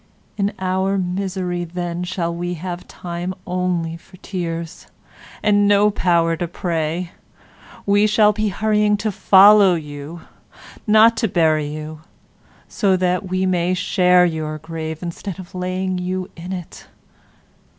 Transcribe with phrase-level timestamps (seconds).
[0.35, 4.87] In our misery then we shall have time only for tears
[5.43, 7.11] and no power to pray;
[7.85, 9.79] we shall be hurrying to follow,
[10.87, 12.01] not to bury you,
[12.67, 16.87] so that we may share your grave instead of laying you in it.